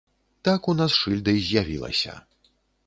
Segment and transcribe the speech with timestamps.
[0.49, 2.21] Так у нас шыльда і з'явілася.